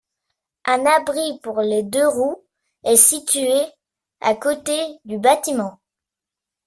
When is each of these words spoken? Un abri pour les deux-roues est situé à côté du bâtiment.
Un 0.65 0.87
abri 0.87 1.37
pour 1.43 1.61
les 1.61 1.83
deux-roues 1.83 2.43
est 2.83 2.95
situé 2.95 3.53
à 4.19 4.33
côté 4.33 4.81
du 5.05 5.19
bâtiment. 5.19 5.79